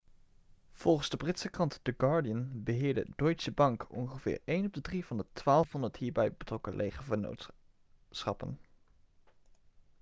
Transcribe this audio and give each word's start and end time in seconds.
volgens 0.73 1.09
de 1.09 1.17
britse 1.17 1.49
krant 1.49 1.79
the 1.83 1.93
guardian 1.97 2.51
beheerde 2.63 3.05
deutsche 3.15 3.51
bank 3.51 3.91
ongeveer 3.91 4.39
een 4.45 4.65
op 4.65 4.73
de 4.73 4.81
drie 4.81 5.05
van 5.05 5.17
de 5.17 5.25
1200 5.33 5.95
hierbij 5.97 6.33
betrokken 6.33 6.75
lege 6.75 7.03
vennootschappen 7.03 8.59